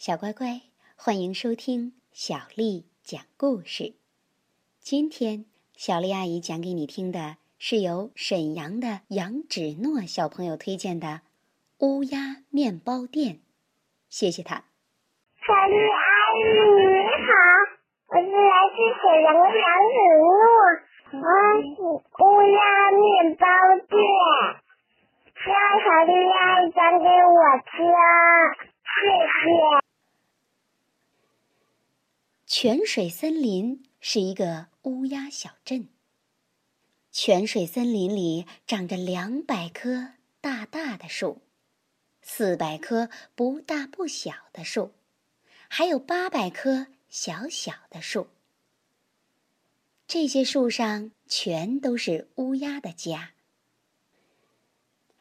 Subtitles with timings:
[0.00, 0.62] 小乖乖，
[0.96, 3.92] 欢迎收听小丽讲故事。
[4.80, 5.44] 今天，
[5.76, 11.06] 小丽阿姨讲给你听的是由沈阳的杨芷诺小朋友推荐的
[11.84, 13.34] 《乌鸦面包店》。
[14.08, 14.64] 谢谢他。
[15.44, 16.00] 小丽阿
[16.32, 17.28] 姨你好，
[18.08, 20.32] 我是来自沈阳的杨芷诺，
[21.12, 21.28] 我
[21.60, 21.76] 是
[22.24, 23.44] 乌鸦面包
[23.84, 24.00] 店，
[25.36, 27.84] 希望小丽阿姨讲给我听，
[28.96, 29.04] 谢
[29.44, 29.79] 谢。
[32.52, 35.86] 泉水森林是一个乌鸦小镇。
[37.12, 41.42] 泉水森林里长着两百棵大大的树，
[42.22, 44.90] 四百棵不大不小的树，
[45.68, 48.26] 还有八百棵小小的树。
[50.08, 53.30] 这些树上全都是乌鸦的家。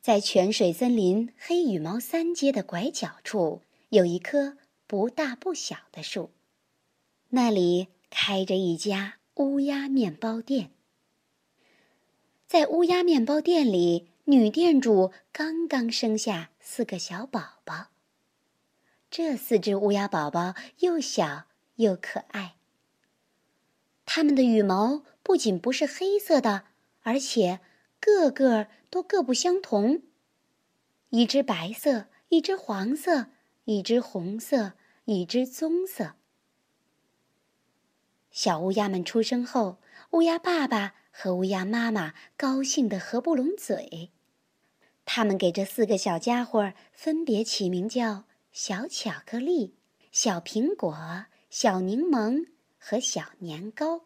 [0.00, 4.56] 在泉水森林黑羽毛三街的拐角处，有一棵
[4.86, 6.30] 不大不小的树。
[7.30, 10.72] 那里开着一家乌鸦面包店。
[12.48, 17.90] 在乌鸦面包店里，女店主刚刚生下四个小宝宝。
[19.10, 21.44] 这四只乌鸦宝宝又小
[21.76, 22.56] 又可爱。
[24.04, 26.64] 它们的羽毛不仅不是黑色的，
[27.02, 27.60] 而且
[28.00, 30.02] 个个都各不相同。
[31.10, 33.26] 一只白色，一只黄色，
[33.64, 34.72] 一只红色，
[35.04, 36.16] 一只棕色。
[38.30, 39.78] 小乌鸦们出生后，
[40.10, 44.10] 乌鸦爸爸和乌鸦妈妈高兴得合不拢嘴。
[45.04, 49.74] 他们给这四个小家伙分别起名叫小巧克力、
[50.12, 52.46] 小苹果、小柠檬
[52.78, 54.02] 和小年糕。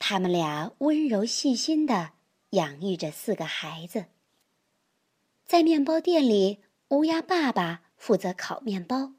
[0.00, 2.10] 他们俩温柔细心地
[2.50, 4.06] 养育着四个孩子。
[5.46, 9.12] 在面包店里，乌鸦爸爸负责烤面包，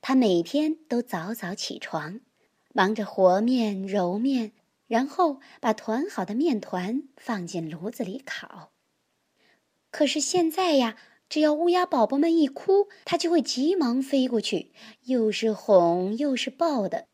[0.00, 2.20] 他每天都早早起床。
[2.74, 4.52] 忙着和面、揉面，
[4.86, 8.70] 然后把团好的面团放进炉子里烤。
[9.90, 10.96] 可是现在呀，
[11.28, 14.70] 只要乌鸦宝宝们一哭，它就会急忙飞过去，
[15.04, 17.06] 又是哄又是抱的。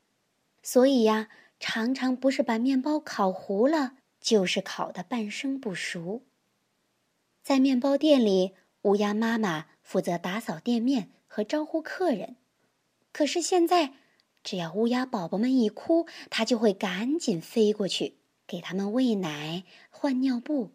[0.62, 1.28] 所以呀，
[1.60, 6.22] 常常不是把面包烤糊了，就是烤的半生不熟。
[7.42, 12.36] 在面包店里，乌鸦妈妈负责打扫店面和招呼客人。
[13.12, 13.94] 可是现在。
[14.44, 20.70] 只要乌鸦宝宝们一哭，它就会赶紧飞过去给他们喂奶、换尿布。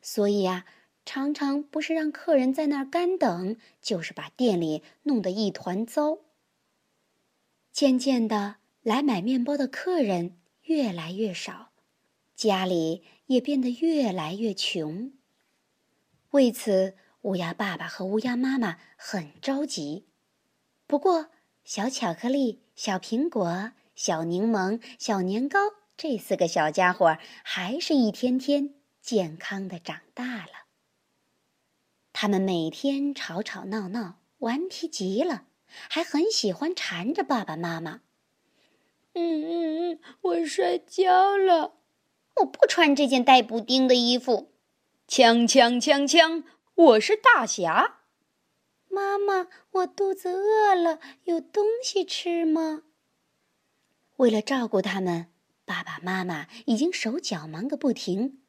[0.00, 0.66] 所以呀，
[1.04, 6.18] 常常不是让客人在那儿干等，就是把店里弄得一团糟。
[7.72, 11.70] 渐渐的，来买面包的客人越来越少，
[12.36, 15.12] 家里也变得越来越穷。
[16.32, 20.06] 为此，乌鸦爸爸和乌鸦妈妈很着急。
[20.86, 21.30] 不过，
[21.68, 22.62] 小巧克力。
[22.74, 25.58] 小苹果、小柠檬、小年糕，
[25.98, 30.64] 这四个小家伙还是一天天健康的长大了。
[32.14, 35.44] 他们每天吵吵闹闹，顽皮极了，
[35.90, 38.00] 还很喜欢缠着爸爸妈妈。
[39.12, 41.74] 嗯嗯嗯，我摔跤了，
[42.36, 44.52] 我不穿这件带补丁的衣服。
[45.06, 47.97] 锵锵锵锵，我是大侠。
[48.88, 52.82] 妈妈，我肚子饿了，有东西吃吗？
[54.16, 55.26] 为了照顾他们，
[55.64, 58.40] 爸爸妈妈已经手脚忙个不停，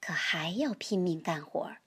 [0.00, 1.78] 可还要拼命干活儿。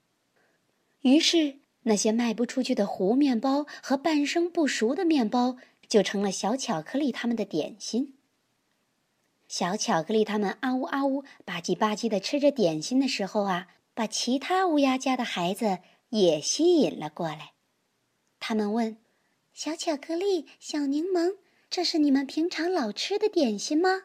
[1.00, 5.56] 于是，那些卖不出去的糊面包和半生不熟的面包，
[5.88, 8.16] 就成了小巧克力他们的点心。
[9.48, 15.78] 小巧克力他们啊呜啊呜吧唧吧唧的吃着点心的时候啊，把其他乌鸦家的孩子
[16.10, 17.53] 也吸引了过来。
[18.46, 18.98] 他们问
[19.54, 21.38] ：“小巧克力、小柠檬，
[21.70, 24.02] 这是你们平常老吃的点心吗？”“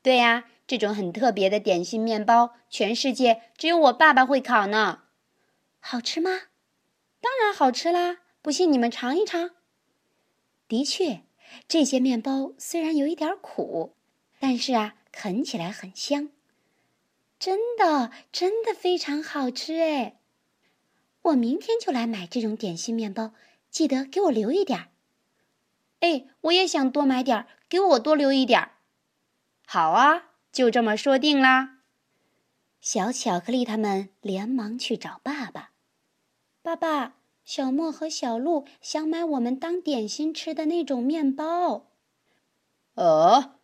[0.00, 5.02] 对呀，这种很特别的点心面包，全世界只有我爸爸会烤呢。
[5.80, 6.42] ”“好吃吗
[7.20, 8.18] ？”“当然好吃啦！
[8.42, 9.50] 不信你们尝一尝。”
[10.68, 11.22] 的确，
[11.66, 13.96] 这些面包虽然有一点苦，
[14.38, 16.30] 但是啊，啃起来很香。
[17.40, 20.20] 真的，真的非常好吃哎！
[21.22, 23.32] 我明天就来买这种点心面包，
[23.70, 24.88] 记得给我留一点儿。
[26.00, 28.72] 哎，我也想多买点儿，给我多留一点儿。
[29.64, 31.78] 好啊，就这么说定啦。
[32.80, 35.70] 小巧克力他们连忙去找爸爸。
[36.60, 37.14] 爸爸，
[37.44, 41.86] 小莫和小鹿想买我们当点心吃的那种面包。
[42.94, 43.54] 呃，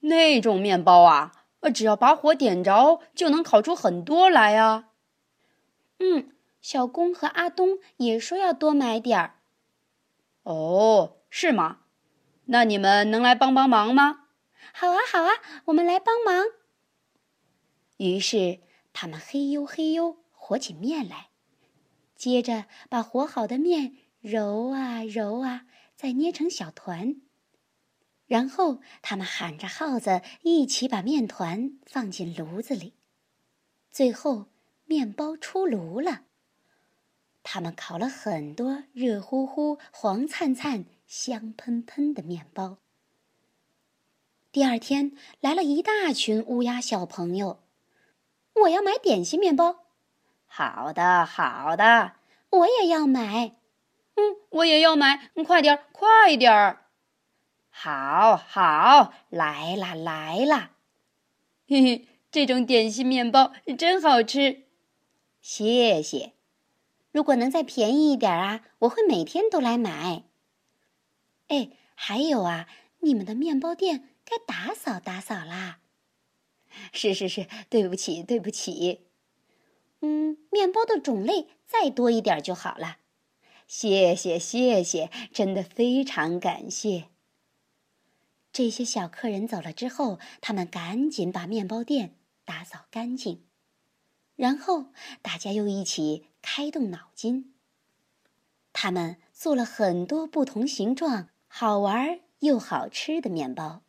[0.00, 4.88] 那种面包啊，只要把火点着，就能烤出很多来啊。
[6.00, 6.32] 嗯。
[6.66, 9.34] 小公和阿东也说要多买点儿。
[10.42, 11.82] 哦，是吗？
[12.46, 14.24] 那你们能来帮帮忙吗？
[14.72, 15.34] 好啊，好啊，
[15.66, 16.44] 我们来帮忙。
[17.98, 18.58] 于是
[18.92, 21.28] 他们嘿呦嘿呦和起面来，
[22.16, 27.20] 接着把和好的面揉啊揉啊，再捏成小团。
[28.26, 32.94] 然后他们喊着号子，一起把面团放进炉子里。
[33.92, 34.46] 最后，
[34.84, 36.22] 面包出炉了。
[37.48, 42.78] 他们烤了很多热乎乎、黄灿灿、香喷喷的面包。
[44.50, 47.60] 第二天来了一大群乌鸦小朋友，
[48.62, 49.84] 我要买点心面包。
[50.46, 52.14] 好的，好的，
[52.50, 53.54] 我也要买。
[54.16, 55.30] 嗯，我也要买。
[55.46, 56.86] 快点儿，快点儿。
[57.70, 60.72] 好好，来啦来啦！
[61.68, 64.64] 嘿嘿，这种点心面包真好吃，
[65.40, 66.32] 谢谢。
[67.16, 70.24] 如果能再便宜一点啊，我会每天都来买。
[71.48, 72.68] 哎，还有啊，
[73.00, 75.78] 你们的面包店该打扫打扫啦。
[76.92, 79.06] 是是是，对不起对不起。
[80.02, 82.98] 嗯，面包的种类再多一点就好了。
[83.66, 87.04] 谢谢谢谢，真的非常感谢。
[88.52, 92.14] 这些小客人走了之后，他们赶紧把面包店
[92.44, 93.45] 打扫干净，
[94.36, 94.86] 然后
[95.22, 97.52] 大家又一起开动脑筋。
[98.72, 103.80] 他们做了很多不同形状、好玩又好吃的面包，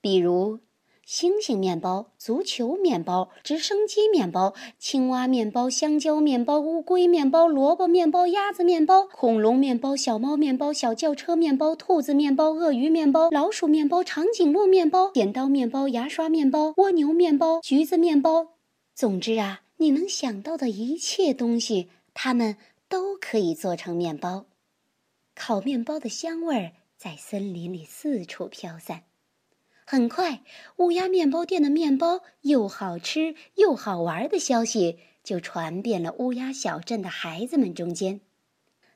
[0.00, 0.60] 比如。
[1.02, 18.52] 星星面包、足球面包、直升机面包、青蛙面包、香蕉面包、乌龟面包、萝卜面包、鸭子面包、恐龙面包、小猫面包、小轿车面包、兔子面包、鳄鱼面包、老鼠面包、长颈鹿面包、剪刀面包、牙刷面包、蜗牛面包、橘子面包。
[19.00, 24.44] 总之啊，你能想到的一切东西，它们都可以做成面包。
[25.34, 29.04] 烤面包的香味儿在森林里四处飘散。
[29.86, 30.42] 很快，
[30.76, 38.20] 乌鸦面包店的面包又好吃又好玩的消息就传遍了乌鸦小镇的孩子们中间。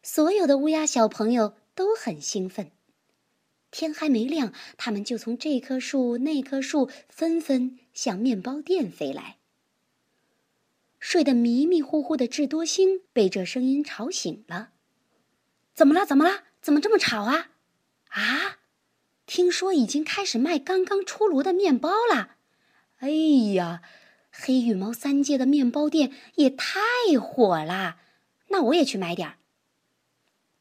[0.03, 2.71] 所有的乌鸦小朋友都很兴奋。
[3.71, 9.39] 天还没亮，他们就从这棵树那棵树纷纷向面包店飞来。
[11.05, 14.71] 睡得迷迷糊糊的智多星被这声音吵醒了。
[15.75, 16.07] 怎么了？
[16.07, 16.45] 怎么了？
[16.63, 17.51] 怎么这么吵啊？
[18.09, 18.61] 啊！
[19.27, 22.37] 听说已经开始卖刚刚出炉的面包了，
[23.01, 23.11] 哎
[23.53, 23.83] 呀，
[24.31, 26.81] 黑羽毛三街的面包店也太
[27.21, 27.99] 火了，
[28.49, 29.37] 那我也去买点儿。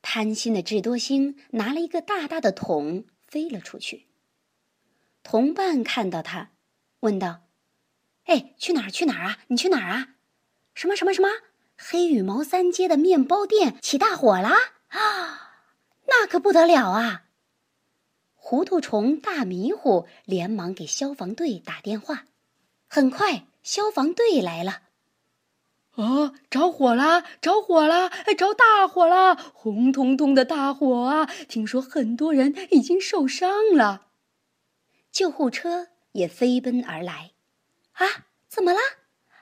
[0.01, 4.07] 贪心的智多星拿了一个大大的桶飞了出去。
[5.23, 6.51] 同伴看到他，
[6.99, 7.43] 问道
[8.27, 8.91] ：“哎，去哪儿？
[8.91, 9.39] 去哪儿啊？
[9.47, 10.12] 你去哪儿啊？
[10.73, 11.29] 什么什么什么？
[11.77, 14.51] 黑羽毛三街的面包店起大火啦
[14.89, 15.55] 啊！
[16.05, 17.23] 那可不得了啊！”
[18.35, 22.25] 糊涂虫大迷糊连忙给消防队打电话，
[22.87, 24.81] 很快消防队来了。
[25.95, 27.23] 啊，着火啦！
[27.39, 28.09] 着火啦！
[28.09, 29.35] 着大火啦！
[29.35, 31.25] 红彤彤的大火啊！
[31.47, 34.07] 听说很多人已经受伤了。
[35.11, 37.31] 救护车也飞奔而来。
[37.93, 38.79] 啊，怎么啦？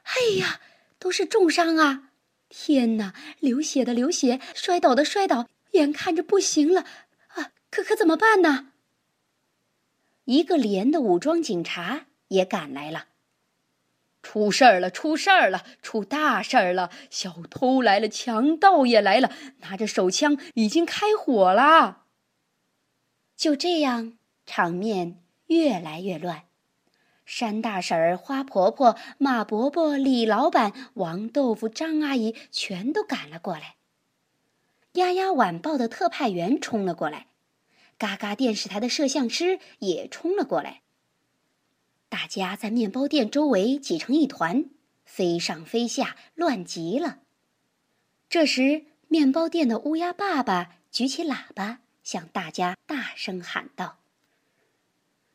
[0.03, 0.59] 哎呀，
[1.01, 2.11] 都是重伤啊！
[2.47, 6.85] 天哪，流血的流血，摔倒的摔倒，眼看着不行了
[7.29, 7.51] 啊！
[7.71, 8.67] 可可怎么办呢？
[10.25, 13.07] 一个连的武装警察也赶来了。
[14.21, 14.91] 出事儿了！
[14.91, 15.65] 出事儿了！
[15.81, 16.91] 出大事儿了！
[17.09, 19.31] 小偷来了，强盗也来了，
[19.61, 22.03] 拿着手枪，已经开火了。
[23.35, 26.43] 就这样，场面越来越乱。
[27.33, 33.77] 山大婶儿、花婆婆、马伯伯、李老板、王豆腐、张阿姨全都赶了过来。
[34.95, 37.27] 丫丫晚报的特派员冲了过来。
[37.97, 40.81] 嘎嘎电视台的摄像师也冲了过来。
[42.09, 44.65] 大家在面包店周围挤成一团，
[45.05, 47.19] 飞上飞下，乱极了。
[48.27, 53.99] 这时，面包店的乌鸦爸爸举起喇叭，向大家大声喊道：“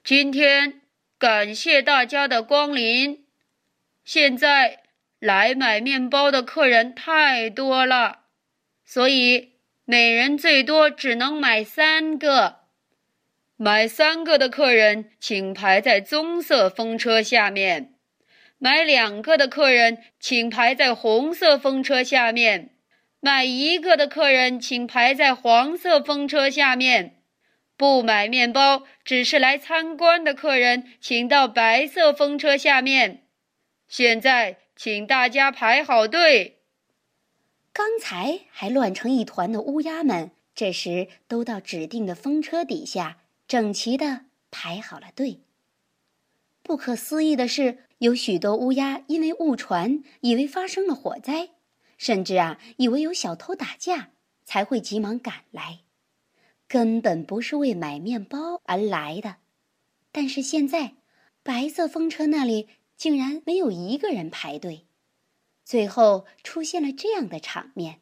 [0.05, 0.83] 今天
[1.18, 3.25] 感谢大家的光临。
[4.04, 4.85] 现在
[5.18, 8.20] 来买面包的客人太多了，
[8.85, 9.52] 所以。”
[9.88, 12.56] 每人最多只能买三个，
[13.56, 17.92] 买三个的客人请排在棕色风车下面；
[18.58, 22.70] 买两个的客人请排在红色风车下面；
[23.20, 27.12] 买一个的客人请排在黄色风车下面；
[27.76, 33.26] 不买面包，只是来参观的客人，请到白色风车下面。
[33.87, 36.61] 现在，请大家排好队。
[37.73, 45.40] 刚才还乱成一团的乌鸦们，这时都到指定的风车底下，整齐的排好了队。
[46.62, 51.50] 不可思议的是，有许多乌鸦因为误传，以为发生了火灾，
[51.99, 54.09] 甚至啊，以为有小偷打架，
[54.45, 55.80] 才会急忙赶来，
[56.68, 59.37] 根本不是为买面包而来的。
[60.12, 60.94] 但是现在，
[61.42, 64.87] 白色风车那里竟然没有一个人排队，
[65.64, 68.00] 最后出现了这样的场面。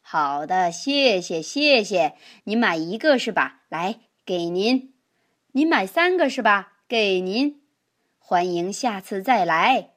[0.00, 3.62] 好的，谢谢谢谢，你买一个是吧？
[3.68, 4.94] 来，给您。
[5.52, 6.74] 你买三个是吧？
[6.86, 7.62] 给您。
[8.18, 9.94] 欢迎下次再来。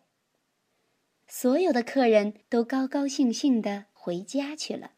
[1.27, 4.93] 所有的客人都高高兴兴的回家去了。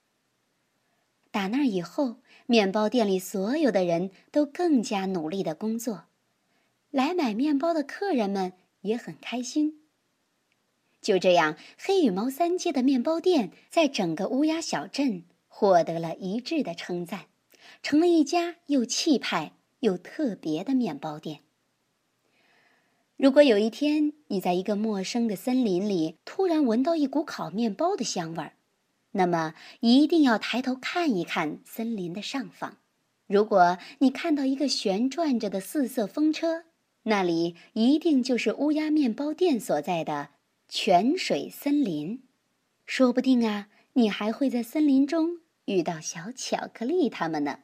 [1.29, 2.20] 打那以后，
[2.51, 6.03] 面包店里所有的人都更加努力的工作，
[6.89, 9.79] 来买面包的客人们也很开心。
[11.01, 17.27] 就这样，黑羽毛三街的面包店在整个乌鸦小镇获得了一致的称赞，
[17.81, 21.39] 成了一家又气派又特别的面包店。
[23.15, 28.51] 如果有一天你在一个陌生的森林里突然闻到一股烤面包的香味儿，
[29.11, 32.77] 那么一定要抬头看一看森林的上方。
[33.27, 36.65] 如果你看到一个旋转着的四色风车，
[37.03, 40.29] 那里一定就是乌鸦面包店所在的。
[40.67, 42.23] 泉水森林，
[42.85, 47.59] 说不定啊，你还会在森林中遇到小巧克力他们呢。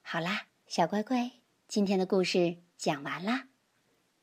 [0.00, 1.32] 好啦，小乖乖，
[1.66, 3.49] 今天的故事讲完啦。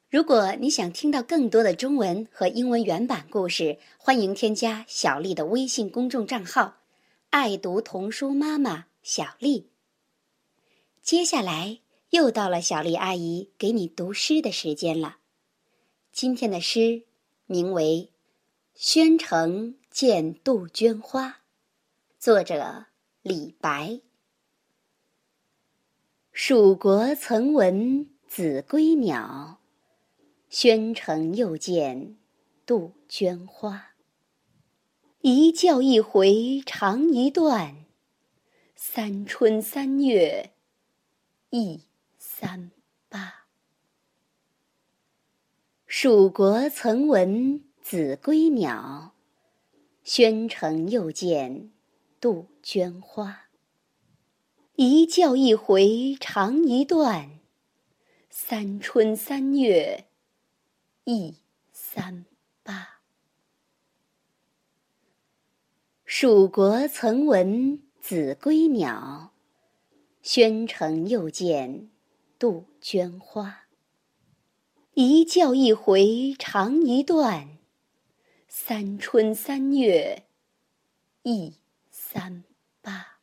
[0.09, 6.77] 如果你想听到更多的中文和英文原版故事，欢迎添加小丽的微信公众账号
[7.31, 9.69] “爱读童书妈妈小丽”。
[11.01, 11.79] 接下来
[12.11, 15.17] 又到了小丽阿姨给你读诗的时间了。
[16.11, 17.03] 今天的诗。
[17.49, 18.09] 名为
[18.75, 21.27] 《宣城见杜鹃花》，
[22.19, 22.87] 作者
[23.21, 24.01] 李白。
[26.33, 29.56] 蜀国曾闻子规鸟，
[30.49, 32.15] 宣城又见
[32.65, 33.95] 杜鹃花。
[35.19, 37.85] 一叫一回长一段，
[38.75, 40.51] 三春三月
[41.49, 41.81] 忆
[42.17, 42.71] 三
[43.09, 43.47] 八。
[45.85, 49.13] 蜀国曾闻子规鸟，
[50.03, 51.71] 宣城又见
[52.21, 53.49] 杜鹃花。
[54.75, 57.39] 一叫一回长一段，
[58.29, 60.06] 三春三月
[61.09, 61.37] 一
[61.71, 62.25] 三
[62.63, 62.99] 八。
[66.03, 69.31] 蜀国曾闻子规鸟，
[70.21, 71.89] 宣城又见
[72.37, 73.67] 杜鹃花。
[74.95, 77.57] 一叫一回长一段，
[78.49, 80.25] 三春三月
[81.23, 81.55] 忆
[81.89, 82.43] 三
[82.81, 83.19] 八。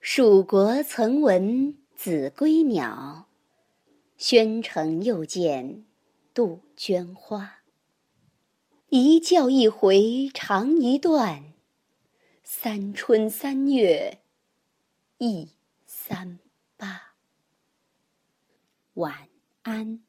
[0.00, 3.28] 蜀国曾闻子规鸟，
[4.28, 5.84] 宣城又见
[6.34, 7.62] 杜鹃花。
[8.88, 11.52] 一叫一回长一段，
[12.42, 14.18] 三春三月
[15.18, 15.50] 忆
[15.86, 16.40] 三
[16.76, 17.14] 八。
[18.94, 19.28] 晚
[19.62, 20.05] 安。